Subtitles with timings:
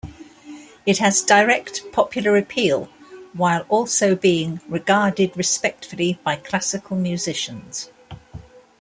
[0.83, 2.89] It has direct popular appeal
[3.33, 7.91] while also being regarded respectfully by classical musicians.